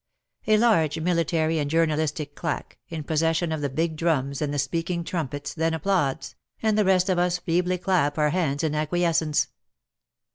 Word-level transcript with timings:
A 0.47 0.57
large 0.57 0.99
military 0.99 1.59
and 1.59 1.69
journalistic 1.69 2.33
claque, 2.33 2.79
In 2.89 3.03
possession 3.03 3.51
of 3.51 3.61
the 3.61 3.69
big 3.69 3.95
drums 3.95 4.41
and 4.41 4.51
the 4.51 4.57
speaking 4.57 5.03
trumpets, 5.03 5.53
then 5.53 5.75
applauds, 5.75 6.33
and 6.59 6.75
the 6.75 6.85
rest 6.85 7.07
of 7.07 7.19
us 7.19 7.37
feebly 7.37 7.77
clap 7.77 8.17
our 8.17 8.31
hands 8.31 8.63
in 8.63 8.73
acquiescence. 8.73 9.49